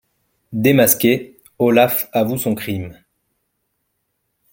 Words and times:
Démasqué, 0.51 1.37
Olaf 1.59 2.09
avoue 2.11 2.39
son 2.39 2.55
crime. 2.55 2.97